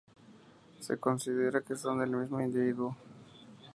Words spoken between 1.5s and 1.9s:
que